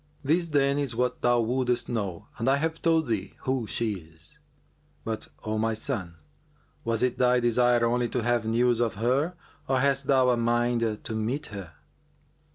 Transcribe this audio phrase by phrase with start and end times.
[0.23, 4.39] This, then, is what thou wouldest know and I have told thee who she is;
[5.03, 6.15] but, O my son,
[6.83, 9.35] was it thy desire only to have news of her
[9.67, 11.73] or hast thou a mind to meet her?"